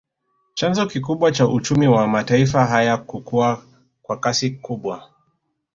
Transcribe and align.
Chanzo 0.53 0.85
kikubwa 0.85 1.31
cha 1.31 1.47
uchumi 1.47 1.87
wa 1.87 2.07
mataifa 2.07 2.65
haya 2.65 2.97
kukua 2.97 3.63
kwa 4.01 4.19
kasi 4.19 4.49
kubwa 4.51 5.09